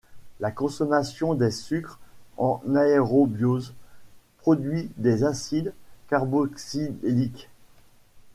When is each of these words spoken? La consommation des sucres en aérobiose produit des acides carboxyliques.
La 0.39 0.49
consommation 0.49 1.35
des 1.35 1.51
sucres 1.51 1.99
en 2.37 2.59
aérobiose 2.73 3.75
produit 4.39 4.89
des 4.97 5.23
acides 5.23 5.75
carboxyliques. 6.09 7.51